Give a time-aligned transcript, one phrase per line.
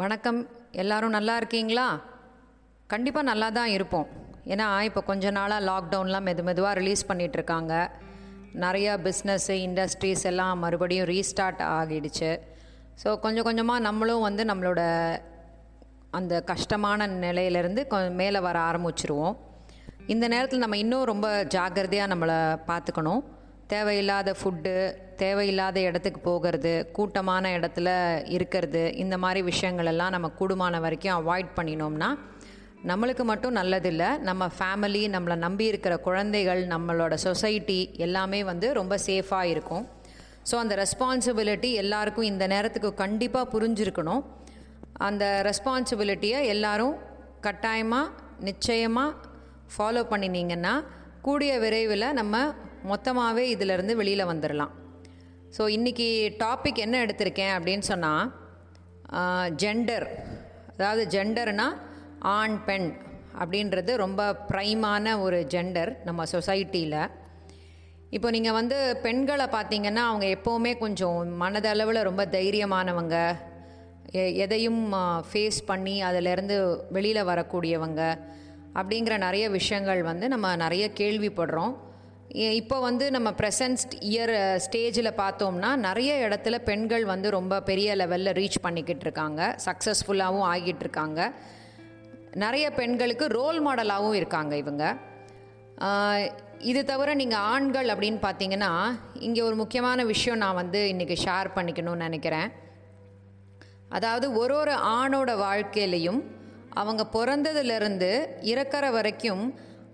[0.00, 0.38] வணக்கம்.
[0.82, 1.86] எல்லாரும் நல்லா இருக்கீங்களா?
[2.92, 4.06] கண்டிப்பாக நல்லா தான் இருப்போம்.
[4.52, 7.72] ஏன்னா இப்போ கொஞ்ச நாளாக லாக்டவுன்லாம் மெது மெதுவாக ரிலீஸ் பண்ணிகிட்ருக்காங்க
[8.62, 12.32] நிறையா பிஸ்னஸ்ஸு இண்டஸ்ட்ரீஸ் எல்லாம் மறுபடியும் ரீஸ்டார்ட் ஆகிடுச்சு.
[13.02, 14.80] ஸோ கொஞ்சம் கொஞ்சமாக நம்மளும் வந்து நம்மளோட
[16.20, 19.36] அந்த கஷ்டமான நிலையிலேருந்து கொ மேலே வர ஆரம்பிச்சிருவோம்.
[20.14, 22.40] இந்த நேரத்தில் நம்ம இன்னும் ரொம்ப ஜாக்கிரதையாக நம்மளை
[22.70, 23.22] பார்த்துக்கணும்
[23.74, 24.74] தேவையில்லாத ஃபுட்டு
[25.24, 27.88] தேவையில்லாத இடத்துக்கு போகிறது கூட்டமான இடத்துல
[28.36, 32.10] இருக்கிறது இந்த மாதிரி விஷயங்கள் எல்லாம் நம்ம கூடுமான வரைக்கும் அவாய்ட் பண்ணினோம்னா
[32.90, 34.08] நம்மளுக்கு மட்டும் நல்லதில்லை.
[34.28, 39.84] நம்ம ஃபேமிலி நம்மளை நம்பி இருக்கிற குழந்தைகள் நம்மளோட சொசைட்டி எல்லாமே வந்து ரொம்ப சேஃபாக இருக்கும்.
[40.48, 44.22] ஸோ அந்த ரெஸ்பான்சிபிலிட்டி எல்லாருக்கும் இந்த நேரத்துக்கு கண்டிப்பாக புரிஞ்சிருக்கணும்.
[45.08, 46.94] அந்த ரெஸ்பான்சிபிலிட்டியை எல்லாரும்
[47.46, 48.12] கட்டாயமாக
[48.48, 49.18] நிச்சயமாக
[49.74, 50.74] ஃபாலோ பண்ணினீங்கன்னா
[51.26, 52.36] கூடிய விரைவில் நம்ம
[52.90, 54.72] மொத்தமாகவே இதிலிருந்து வெளியில் வந்துடலாம்
[55.52, 58.28] ஸோ இன்றைக்கி டாபிக் என்ன எடுத்திருக்கேன் அப்படின்னு சொன்னால்
[59.56, 60.06] ஜெண்டர்
[60.72, 61.76] அதாவது ஜெண்டர்னால்
[62.30, 62.88] ஆண் பெண்
[63.40, 66.98] அப்படின்றது ரொம்ப ப்ரைமான ஒரு ஜெண்டர் நம்ம சொசைட்டியில்
[68.10, 73.16] இப்போ நீங்கள் வந்து பெண்களை பார்த்தீங்கன்னா அவங்க எப்போவுமே கொஞ்சம் மனதளவில் ரொம்ப தைரியமானவங்க
[74.12, 74.82] எ- எதையும்
[75.28, 76.56] ஃபேஸ் பண்ணி அதிலேருந்து
[76.90, 78.02] வெளியில் வரக்கூடியவங்க
[78.74, 81.72] அப்படிங்கிற நிறைய விஷயங்கள் வந்து நம்ம நிறைய கேள்விப்படுறோம்.
[82.32, 84.32] இப்போ வந்து நம்ம ப்ரெசன்ட் இயர்
[84.64, 89.56] ஸ்டேஜில் பார்த்தோம்னா நிறைய இடத்துல பெண்கள் வந்து ரொம்ப பெரிய லெவலில் ரீச் பண்ணிக்கிட்டு இருக்காங்க.
[89.64, 91.32] சக்ஸஸ்ஃபுல்லாகவும் ஆகிட்டு இருக்காங்க.
[92.44, 94.84] நிறைய பெண்களுக்கு ரோல் மாடலாகவும் இருக்காங்க இவங்க.
[96.70, 98.72] இது தவிர நீங்கள் ஆண்கள் அப்படின்னு பார்த்தீங்கன்னா
[99.26, 102.48] இங்கே ஒரு முக்கியமான விஷயம் நான் வந்து இன்றைக்கி ஷேர் பண்ணிக்கணும்னு நினைக்கிறேன்.
[103.88, 106.22] அதாவது ஒரு ஒரு ஆணோட வாழ்க்கையிலையும்
[106.80, 108.10] அவங்க பிறந்ததுலேருந்து
[108.52, 109.44] இறக்கிற வரைக்கும்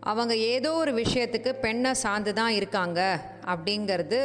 [0.00, 3.00] அவங்க ஏதோ ஒரு விஷயத்துக்கு பெண்ணை சார்ந்து தான் இருக்காங்க
[3.52, 4.18] அப்படிங்கிறது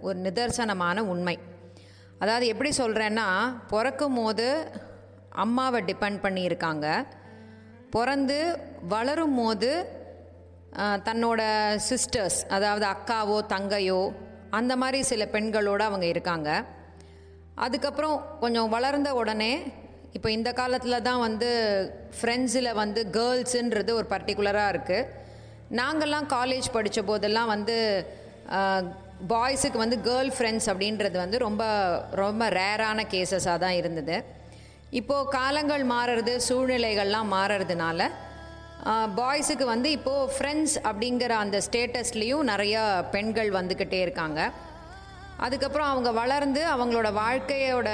[0.00, 1.36] ஒரு நிதர்சனமான உண்மை.
[2.18, 3.26] அதாவது எப்படி சொல்கிறேன்னா
[3.68, 4.46] பிறக்கும் போது
[5.44, 6.86] அம்மாவை டிபெண்ட் பண்ணியிருக்காங்க.
[7.90, 8.38] பிறந்து
[8.88, 9.70] வளரும் போது
[11.08, 11.40] தன்னோட
[11.88, 14.00] சிஸ்டர்ஸ் அதாவது அக்காவோ தங்கையோ
[14.50, 16.50] அந்த மாதிரி சில பெண்களோடு அவங்க இருக்காங்க.
[17.54, 19.52] அதுக்கப்புறம் கொஞ்சம் வளர்ந்த உடனே
[20.16, 21.48] இப்போ இந்த காலத்தில் தான் வந்து
[22.18, 25.08] ஃப்ரெண்ட்ஸில் வந்து கேர்ள்ஸுன்றது ஒரு பர்டிகுலராக இருக்குது
[25.80, 27.76] நாங்கள்லாம் காலேஜ் படித்த போதெல்லாம் வந்து
[29.32, 31.64] பாய்ஸுக்கு வந்து கேர்ள் ஃப்ரெண்ட்ஸ் அப்படின்றது வந்து ரொம்ப
[32.22, 34.16] ரொம்ப ரேரான கேசஸாக தான் இருந்தது.
[35.00, 38.08] இப்போது காலங்கள் மாறுறது சூழ்நிலைகள்லாம் மாறுறதுனால
[39.18, 42.82] பாய்ஸுக்கு வந்து இப்போது ஃப்ரெண்ட்ஸ் அப்படிங்கிற அந்த ஸ்டேட்டஸ்லேயும் நிறையா
[43.14, 44.40] பெண்கள் வந்துக்கிட்டே இருக்காங்க.
[45.44, 47.88] அதுக்கப்புறம் அவங்க வளர்ந்து அவங்களோட வாழ்க்கையோட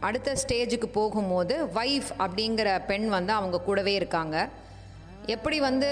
[0.00, 4.48] அடுத்த ஸ்டேஜுக்கு போகும்போது வைஃப் அப்படிங்கிற பெண் வந்து அவங்க கூடவே இருக்காங்க.
[5.26, 5.90] எப்படி வந்து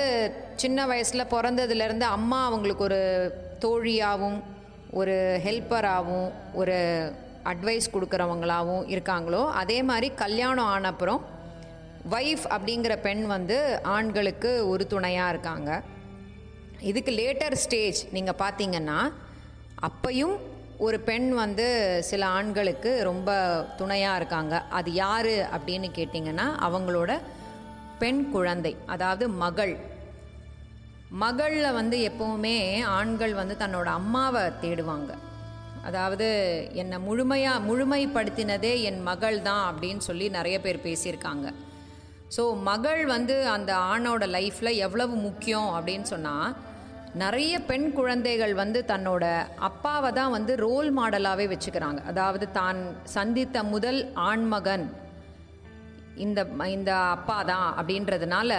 [0.56, 3.00] சின்ன வயசில் பிறந்ததுலேருந்து அம்மா அவங்களுக்கு ஒரு
[3.60, 4.38] தோழியாகவும்
[4.90, 6.76] ஒரு ஹெல்ப்பராகவும் ஒரு
[7.44, 11.24] அட்வைஸ் கொடுக்குறவங்களாகவும் இருக்காங்களோ அதே மாதிரி கல்யாணம் ஆன அப்புறம்
[12.10, 15.82] வைஃப் அப்படிங்கிற பெண் வந்து ஆண்களுக்கு ஒரு துணையாக இருக்காங்க.
[16.80, 18.98] இதுக்கு லேட்டர் ஸ்டேஜ் நீங்கள் பார்த்தீங்கன்னா
[19.88, 20.36] அப்பையும்
[20.86, 21.64] ஒரு பெண் வந்து
[22.08, 23.30] சில ஆண்களுக்கு ரொம்ப
[23.78, 24.54] துணையாக இருக்காங்க.
[24.78, 27.12] அது யார் அப்படின்னு கேட்டிங்கன்னா அவங்களோட
[28.02, 29.74] பெண் குழந்தை அதாவது மகள்.
[31.22, 32.56] மகளில் வந்து எப்போவுமே
[32.98, 35.10] ஆண்கள் வந்து தன்னோட அம்மாவை தேடுவாங்க.
[35.88, 36.28] அதாவது
[36.82, 41.46] என்னை முழுமையாக முழுமைப்படுத்தினதே என் மகள் தான் அப்படின்னு சொல்லி நிறைய பேர் பேசியிருக்காங்க.
[42.36, 46.54] ஸோ மகள் வந்து அந்த ஆணோட லைஃப்பில் எவ்வளவு முக்கியம் அப்படின்னு சொன்னால்
[47.14, 49.24] நிறைய பெண் குழந்தைகள் வந்து தன்னோட
[49.68, 52.00] அப்பாவை தான் வந்து ரோல் மாடலாகவே வச்சுக்கிறாங்க.
[52.04, 52.80] அதாவது தான்
[53.16, 54.86] சந்தித்த முதல் ஆண்மகன்
[56.16, 58.52] இந்த இந்த அப்பா தான் அப்படின்றதுனால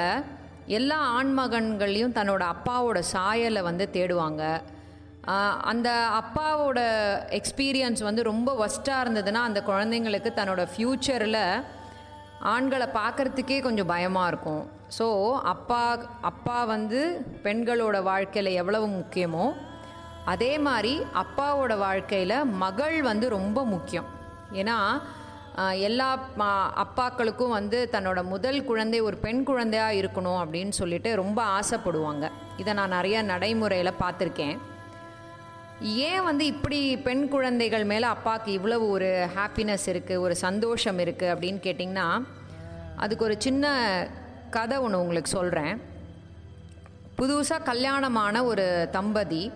[0.79, 4.43] எல்லா ஆண்மகன்களையும் தன்னோட அப்பாவோட சாயலை வந்து தேடுவாங்க.
[5.71, 5.89] அந்த
[6.21, 6.79] அப்பாவோட
[7.39, 11.43] எக்ஸ்பீரியன்ஸ் வந்து ரொம்ப ஒஸ்ட்டாக இருந்ததுன்னா அந்த குழந்தைங்களுக்கு தன்னோட ஃப்யூச்சரில்
[12.41, 14.63] ஆண்களை பார்க்கறதுக்கே கொஞ்சம் பயமாக இருக்கும்.
[14.97, 15.07] ஸோ
[15.53, 15.81] அப்பா
[16.21, 16.99] அப்பா வந்து
[17.43, 19.45] பெண்களோட வாழ்க்கையில் எவ்வளவு முக்கியமோ
[20.25, 24.07] அதே மாதிரி அப்பாவோட வாழ்க்கையில் மகள் வந்து ரொம்ப முக்கியம்.
[24.61, 24.77] ஏன்னா
[25.87, 26.09] எல்லா
[26.83, 32.25] அப்பாக்களுக்கும் வந்து தன்னோட முதல் குழந்தை ஒரு பெண் குழந்தையாக இருக்கணும் அப்படின்னு சொல்லிட்டு ரொம்ப ஆசைப்படுவாங்க.
[32.57, 34.57] இதை நான் நிறைய நடைமுறையில் பார்த்துருக்கேன்.
[35.81, 41.59] ஏன் வந்து இப்படி பெண் குழந்தைகள் மேலே அப்பாவுக்கு இவ்வளவு ஒரு ஹாப்பினஸ் இருக்குது ஒரு சந்தோஷம் இருக்குது அப்படின்னு
[41.63, 42.21] கேட்டிங்கன்னா
[42.95, 43.65] அதுக்கு ஒரு சின்ன
[44.49, 45.79] கதை ஒன்று உங்களுக்கு சொல்கிறேன்
[47.17, 49.51] புதுசாக கல்யாணமான ஒரு தம்பதி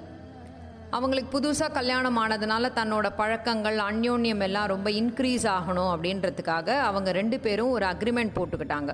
[0.92, 7.70] அவங்களுக்கு புதுசாக கல்யாணம் ஆனதுனால தன்னோட பழக்கங்கள் அந்யோன்யம் எல்லாம் ரொம்ப இன்க்ரீஸ் ஆகணும் அப்படின்றதுக்காக அவங்க ரெண்டு பேரும்
[7.70, 8.94] ஒரு அக்ரிமெண்ட் போட்டுக்கிட்டாங்க.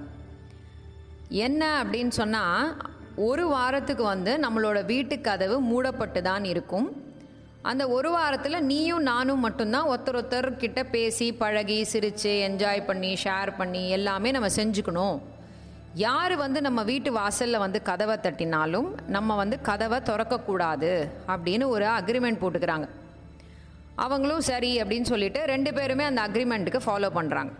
[1.29, 2.75] என்ன அப்படின்னு சொன்னால்
[3.15, 7.07] ஒரு வாரத்துக்கு வந்து நம்மளோட வீட்டு கதவு மூடப்பட்டு தான் இருக்கும்.
[7.61, 13.51] அந்த ஒரு வாரத்தில் நீயும் நானும் மட்டும்தான் ஒருத்தர் ஒருத்தர் கிட்ட பேசி பழகி சிரித்து என்ஜாய் பண்ணி ஷேர்
[13.57, 15.19] பண்ணி எல்லாமே நம்ம செஞ்சுக்கணும்.
[15.94, 20.91] யார் வந்து நம்ம வீட்டு வாசலில் வந்து கதவை தட்டினாலும் நம்ம வந்து கதவை திறக்கக்கூடாது
[21.27, 22.88] அப்படின்னு ஒரு அக்ரிமெண்ட் போட்டுக்கிறாங்க.
[23.95, 27.51] அவங்களும் சரி அப்படின்னு சொல்லிட்டு ரெண்டு பேருமே அந்த அக்ரிமெண்ட்டுக்கு ஃபாலோ பண்ணுறாங்க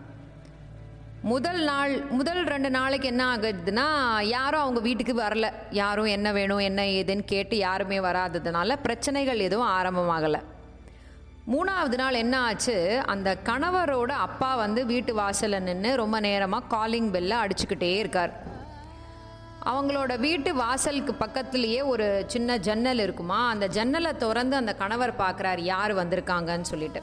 [1.22, 5.52] முதல் நாள் முதல் ரெண்டு நாளைக்கு என்ன ஆகுதுன்னா யாரும் அவங்க வீட்டுக்கு வரல.
[5.70, 10.42] யாரும் என்ன வேணும் என்ன ஏதுன்னு கேட்டு யாருமே வராததுனால பிரச்சனைகள் எதுவும் ஆரம்பமாகலை.
[11.52, 13.02] மூணாவது நாள் என்ன ஆச்சு?
[13.06, 18.32] அந்த கணவரோட அப்பா வந்து வீட்டு வாசலில் நின்று ரொம்ப நேரமாக காலிங் பெல்லை அடிச்சுக்கிட்டே இருக்கார்.
[19.64, 23.48] அவங்களோட வீட்டு வாசலுக்கு பக்கத்துலேயே ஒரு சின்ன ஜன்னல் இருக்குமா?
[23.48, 27.02] அந்த ஜன்னலை திறந்து அந்த கணவர் பார்க்குறாரு யார் வந்திருக்காங்கன்னு சொல்லிட்டு.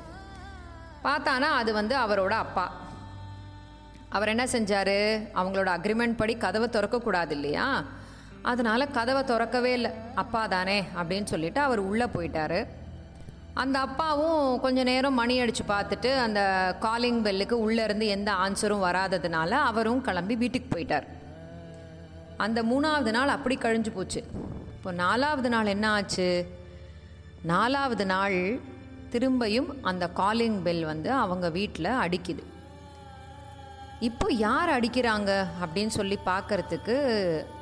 [1.04, 2.86] பார்த்தானா அது வந்து அவரோட அப்பா.
[4.10, 4.98] அவர் என்ன செஞ்சார்?
[5.36, 7.84] அவங்களோட அக்ரிமெண்ட் படி கதவை திறக்கக்கூடாது இல்லையா
[8.42, 9.92] அதனால் கதவை திறக்கவே இல்லை.
[10.16, 12.68] அப்பா தானே அப்படின்னு சொல்லிட்டு அவர் உள்ளே போயிட்டார்.
[13.54, 16.42] அந்த அப்பாவும் கொஞ்ச நேரம் மணி அடித்து பார்த்துட்டு அந்த
[16.80, 21.08] காலிங் பெல்லுக்கு உள்ளேருந்து எந்த ஆன்சரும் வராததுனால அவரும் கிளம்பி வீட்டுக்கு போயிட்டார்.
[22.38, 24.24] அந்த மூணாவது நாள் அப்படி கழிஞ்சு போச்சு.
[24.76, 26.48] இப்போ நாலாவது நாள் என்ன ஆச்சு?
[27.42, 28.60] நாலாவது நாள்
[29.12, 32.44] திரும்பியும் அந்த காலிங் பெல் வந்து அவங்க வீட்டில் அடிக்குது.
[34.06, 36.96] இப்போ யார் அடிக்கிறாங்க அப்படின்னு சொல்லி பார்க்கறதுக்கு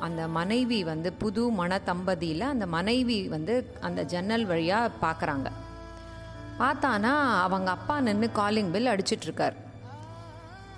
[0.05, 3.53] அந்த மனைவி வந்து புது மன தம்பதியில் அந்த மனைவி வந்து
[3.87, 5.47] அந்த ஜன்னல் வழியாக பார்க்குறாங்க.
[6.59, 7.13] பார்த்தானா
[7.45, 9.55] அவங்க அப்பா நின்று காலிங் பெல் அடிச்சிட்ருக்கார்.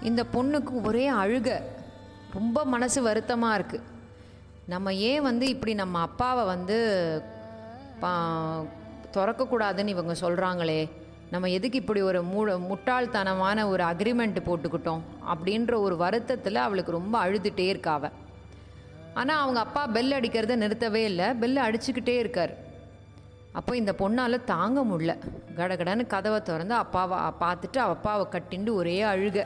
[0.09, 1.49] இந்த பொண்ணுக்கு ஒரே அழுக
[2.37, 3.85] ரொம்ப மனசு வருத்தமாக இருக்குது
[4.75, 6.79] நம்ம ஏன் வந்து இப்படி நம்ம அப்பாவை வந்து
[7.99, 8.13] பா
[9.13, 10.81] திறக்கக்கூடாதுன்னு இவங்க சொல்கிறாங்களே
[11.31, 15.03] நம்ம எதுக்கு இப்படி ஒரு மூ முட்டாள்தனமான ஒரு அக்ரிமெண்ட் போட்டுக்கிட்டோம்?
[15.33, 18.11] அப்படின்ற ஒரு வருத்தத்தில் அவளுக்கு ரொம்ப அழுதுகிட்டே இருக்காவ
[19.19, 21.27] ஆனால் அவங்க அப்பா பெல் அடிக்கிறத நிறுத்தவே இல்லை.
[21.41, 22.53] பெல் அடிச்சுக்கிட்டே இருக்கார்.
[23.59, 25.11] அப்போ இந்த பொண்ணால் தாங்க முடில
[25.59, 29.45] கடகடன்னு கதவை திறந்து அப்பாவை பார்த்துட்டு அவள் அப்பாவை கட்டிண்டு ஒரே அழுக.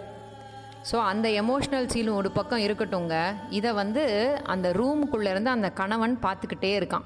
[0.90, 3.16] ஸோ அந்த எமோஷ்னல் சீலும் ஒரு பக்கம் இருக்கட்டுங்க
[3.58, 4.04] இதை வந்து
[4.54, 7.06] அந்த ரூமுக்குள்ளேருந்து அந்த கணவன் பார்த்துக்கிட்டே இருக்கான்.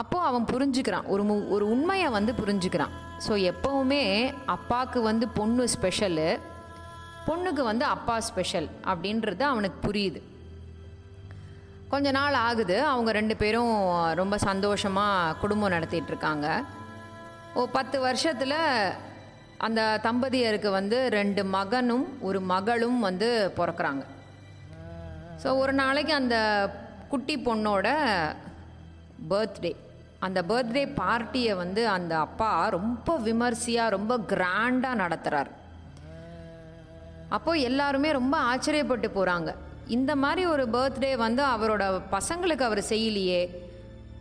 [0.00, 1.08] அப்போது அவன் புரிஞ்சுக்கிறான்.
[1.14, 2.94] ஒரு மு ஒரு உண்மையை வந்து புரிஞ்சுக்கிறான்.
[3.26, 4.02] ஸோ எப்போவுமே
[4.56, 6.28] அப்பாவுக்கு வந்து பொண்ணு ஸ்பெஷலு
[7.28, 10.20] பொண்ணுக்கு வந்து அப்பா ஸ்பெஷல் அப்படின்றது அவனுக்கு புரியுது.
[11.92, 13.72] கொஞ்ச நாள் ஆகுது அவங்க ரெண்டு பேரும்
[14.20, 16.48] ரொம்ப சந்தோஷமாக குடும்பம் நடத்திட்டு இருக்காங்க.
[17.58, 18.58] ஓ பத்து வருஷத்தில்
[19.66, 23.28] அந்த தம்பதியருக்கு வந்து ரெண்டு மகனும் ஒரு மகளும் வந்து
[23.58, 24.04] பிறக்கிறாங்க.
[25.42, 26.36] ஸோ ஒரு நாளைக்கு அந்த
[27.12, 27.88] குட்டி பொண்ணோட
[29.32, 29.72] பர்த்டே
[30.26, 35.50] அந்த பர்த்டே பார்ட்டியை வந்து அந்த அப்பா ரொம்ப விமர்சையாக ரொம்ப கிராண்டாக நடத்துகிறார்
[37.36, 39.50] அப்போது எல்லாருமே ரொம்ப ஆச்சரியப்பட்டு போகிறாங்க
[39.96, 41.84] இந்த மாதிரி ஒரு பர்த்டே வந்து அவரோட
[42.14, 43.42] பசங்களுக்கு அவர் செய்யலையே.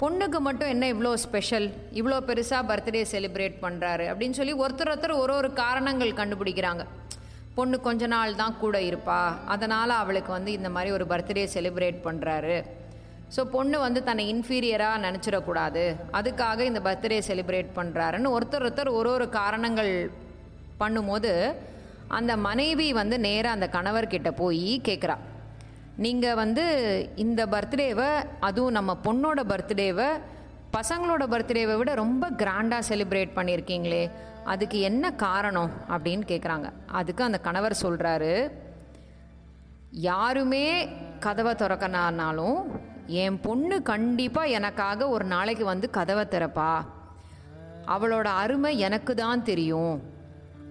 [0.01, 1.67] பொண்ணுக்கு மட்டும் என்ன இவ்வளோ ஸ்பெஷல்
[1.99, 6.83] இவ்வளோ பெருசாக பர்த்டே செலிப்ரேட் பண்ணுறாரு அப்படின்னு சொல்லி ஒருத்தர் ஒருத்தர் ஒரு ஒரு காரணங்கள் கண்டுபிடிக்கிறாங்க.
[7.57, 9.21] பொண்ணு கொஞ்ச நாள் தான் கூட இருப்பா.
[9.53, 12.57] அதனால் அவளுக்கு வந்து இந்த மாதிரி ஒரு பர்த்டே செலிப்ரேட் பண்ணுறாரு
[13.35, 15.83] ஸோ பொண்ணு வந்து தன்னை இன்ஃபீரியராக நினச்சிடக்கூடாது.
[16.19, 19.93] அதுக்காக இந்த பர்த்டே செலிப்ரேட் பண்ணுறாருன்னு ஒருத்தர் ஒருத்தர் ஒரு ஒரு காரணங்கள்
[20.81, 21.33] பண்ணும்போது
[22.17, 25.15] அந்த மனைவி வந்து நேராக அந்த கணவர்கிட்ட போய் கேட்குறா
[25.95, 26.65] நீங்கள் வந்து
[27.15, 28.09] இந்த பர்த்டேவை
[28.39, 30.09] அதுவும் நம்ம பொண்ணோட பர்த்டேவை
[30.73, 34.11] பசங்களோட பர்த்டேவை விட ரொம்ப கிராண்டாக செலிப்ரேட் பண்ணியிருக்கீங்களே
[34.43, 38.51] அதுக்கு என்ன காரணம் அப்படின்னு கேட்குறாங்க அதுக்கு அந்த கணவர் சொல்கிறாரு
[39.91, 40.65] யாருமே
[41.19, 42.59] கதவை திறக்கனானாலும்
[43.23, 46.71] என் பொண்ணு கண்டிப்பாக எனக்காக ஒரு நாளைக்கு வந்து கதவை திறப்பா.
[47.87, 49.93] அவளோட அருமை எனக்கு தான் தெரியும்.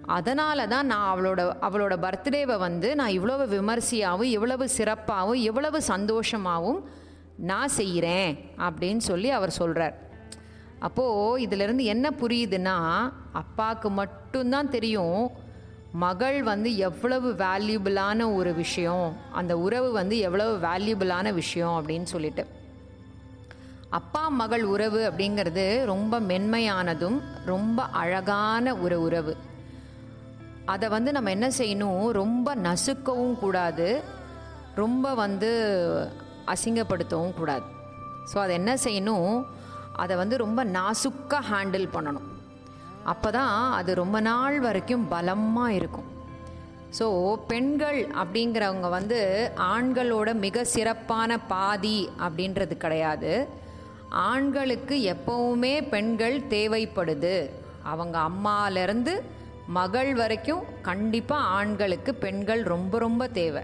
[0.05, 6.83] அதனால தான் நான் அவளோட அவளோட பர்த்டேவை வந்து நான் இவ்வளவு விமர்சையாகவும் இவ்வளவு சிறப்பாகவும் இவ்வளவு சந்தோஷமாகவும்
[7.37, 10.07] நான் செய்கிறேன் அப்படின்னு சொல்லி அவர் சொல்கிறார்
[10.79, 15.31] அப்போது இதிலிருந்து என்ன புரியுதுன்னா அப்பாவுக்கு மட்டும்தான் தெரியும்
[15.91, 22.45] மகள் வந்து எவ்வளவு வேல்யூபிளான ஒரு விஷயம் அந்த உறவு வந்து எவ்வளவு வேல்யூபிளான விஷயம் அப்படின்னு சொல்லிட்டு.
[23.89, 29.37] அப்பா மகள் உறவு அப்படிங்கிறது ரொம்ப மென்மையானதும் ரொம்ப அழகான ஒரு உறவு.
[30.73, 32.03] அதை வந்து நம்ம என்ன செய்யணும்?
[32.21, 33.87] ரொம்ப நசுக்கவும் கூடாது.
[34.81, 35.51] ரொம்ப வந்து
[36.53, 37.65] அசிங்கப்படுத்தவும் கூடாது.
[38.31, 39.33] ஸோ அதை என்ன செய்யணும்?
[40.03, 42.27] அதை வந்து ரொம்ப நாசுக்காக ஹேண்டில் பண்ணணும்.
[43.11, 46.07] அப்போ தான் அது ரொம்ப நாள் வரைக்கும் பலமாக இருக்கும்.
[46.97, 47.07] ஸோ
[47.51, 49.19] பெண்கள் அப்படிங்கிறவங்க வந்து
[49.73, 53.33] ஆண்களோட மிக சிறப்பான பாதி அப்படின்றது கிடையாது.
[54.29, 57.35] ஆண்களுக்கு எப்பவுமே பெண்கள் தேவைப்படுது.
[57.91, 59.13] அவங்க அம்மாலேருந்து
[59.77, 63.63] மகள் வரைக்கும் கண்டிப்பாக ஆண்களுக்கு பெண்கள் ரொம்ப ரொம்ப தேவை.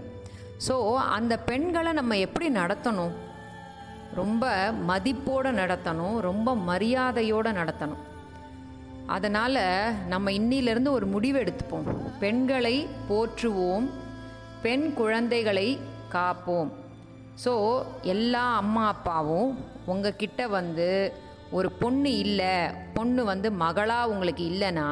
[0.66, 0.74] ஸோ
[1.16, 3.14] அந்த பெண்களை நம்ம எப்படி நடத்தணும்?
[4.20, 4.44] ரொம்ப
[4.90, 8.02] மதிப்போடு நடத்தணும் ரொம்ப மரியாதையோடு நடத்தணும்.
[9.14, 9.64] அதனால்
[10.12, 11.88] நம்ம இன்னிலிருந்து ஒரு முடிவு எடுத்துப்போம்.
[12.22, 12.76] பெண்களை
[13.10, 13.86] போற்றுவோம்
[14.64, 15.68] பெண் குழந்தைகளை
[16.14, 16.70] காப்போம்.
[17.44, 17.52] ஸோ
[18.14, 19.50] எல்லா அம்மா அப்பாவும்
[19.92, 20.88] உங்ககிட்ட வந்து
[21.50, 22.56] ஒரு பொண்ணு இல்லை
[22.94, 24.88] பொண்ணு வந்து மகளாக உங்களுக்கு இல்லைன்னா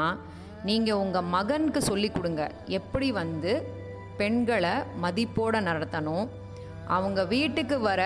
[0.69, 2.43] நீங்கள் உங்கள் மகனுக்கு சொல்லி கொடுங்க.
[2.79, 3.53] எப்படி வந்து
[4.21, 6.27] பெண்களை மதிப்போடு நடத்தணும்?
[6.97, 8.03] அவங்க வீட்டுக்கு வர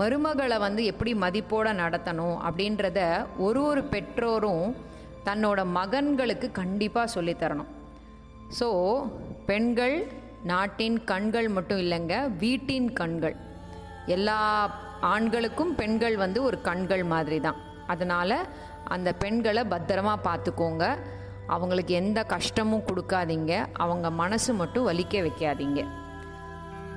[0.00, 2.36] மருமகளை வந்து எப்படி மதிப்போடு நடத்தணும்?
[2.48, 3.00] அப்படின்றத
[3.46, 4.66] ஒரு ஒரு பெற்றோரும்
[5.28, 7.70] தன்னோட மகன்களுக்கு கண்டிப்பாக சொல்லித்தரணும்
[8.58, 8.68] ஸோ
[9.48, 9.96] பெண்கள்
[10.50, 13.36] நாட்டின் கண்கள் மட்டும் இல்லைங்க வீட்டின் கண்கள்.
[14.16, 14.38] எல்லா
[15.12, 17.58] ஆண்களுக்கும் பெண்கள் வந்து ஒரு கண்கள் மாதிரி தான்
[17.92, 18.36] அதனால்
[18.94, 20.84] அந்த பெண்களை பத்திரமா பார்த்துக்கோங்க.
[21.50, 23.66] அவங்களுக்கு எந்த கஷ்டமும் கொடுக்காதீங்க.
[23.72, 25.86] அவங்க மனசு மட்டும் வலிக்க வைக்காதீங்க.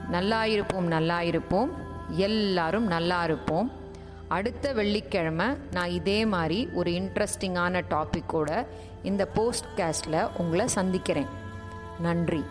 [0.10, 1.72] நல்லா இருப்போம் நல்லா இருப்போம்.
[2.10, 3.72] எல்லாரும் நல்லா இருப்போம்.
[4.28, 8.66] அடுத்த வெள்ளிக்கிழமை நான் இதே மாதிரி ஒரு இன்ட்ரெஸ்டிங்கான டாப்பிக்கோட
[9.04, 11.32] இந்த போஸ்ட் கேஸ்டில் உங்களை சந்திக்கிறேன்.
[12.00, 12.44] நன்றி.